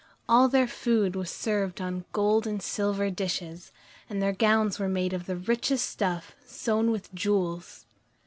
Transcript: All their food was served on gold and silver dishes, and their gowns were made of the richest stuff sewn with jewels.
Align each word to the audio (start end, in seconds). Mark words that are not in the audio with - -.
All 0.27 0.47
their 0.49 0.67
food 0.67 1.15
was 1.15 1.29
served 1.29 1.79
on 1.79 2.05
gold 2.11 2.47
and 2.47 2.59
silver 2.59 3.11
dishes, 3.11 3.71
and 4.09 4.19
their 4.19 4.33
gowns 4.33 4.79
were 4.79 4.89
made 4.89 5.13
of 5.13 5.27
the 5.27 5.35
richest 5.35 5.87
stuff 5.87 6.35
sewn 6.43 6.89
with 6.89 7.13
jewels. 7.13 7.85